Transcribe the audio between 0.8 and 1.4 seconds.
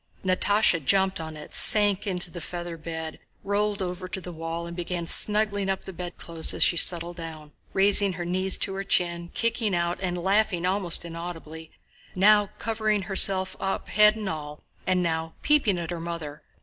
jumped on